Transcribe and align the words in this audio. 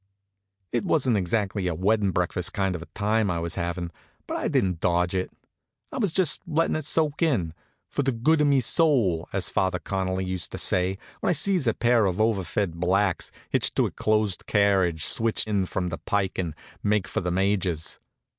It 0.71 0.83
wasn't 0.83 1.15
exactly 1.17 1.67
a 1.67 1.75
weddin' 1.75 2.09
breakfast 2.09 2.53
kind 2.53 2.75
of 2.75 2.81
a 2.81 2.87
time 2.95 3.29
I 3.29 3.37
was 3.37 3.53
havin'; 3.53 3.91
but 4.25 4.35
I 4.35 4.47
didn't 4.47 4.79
dodge 4.79 5.13
it. 5.13 5.31
I 5.91 5.99
was 5.99 6.11
just 6.11 6.41
lettin' 6.47 6.75
it 6.75 6.85
soak 6.85 7.21
in, 7.21 7.53
"for 7.87 8.01
the 8.01 8.11
good 8.11 8.41
of 8.41 8.47
me 8.47 8.61
soul," 8.61 9.29
as 9.31 9.51
Father 9.51 9.77
Connolly 9.77 10.25
used 10.25 10.51
to 10.53 10.57
say, 10.57 10.97
when 11.19 11.29
I 11.29 11.33
sees 11.33 11.67
a 11.67 11.75
pair 11.75 12.07
of 12.07 12.15
everfed 12.17 12.73
blacks, 12.73 13.31
hitched 13.51 13.75
to 13.75 13.85
a 13.85 13.91
closed 13.91 14.47
carriage, 14.47 15.05
switch 15.05 15.45
in 15.45 15.67
from 15.67 15.89
the 15.89 15.99
pike 15.99 16.39
and 16.39 16.55
make 16.81 17.07
for 17.07 17.21
the 17.21 17.29
Major's. 17.29 17.99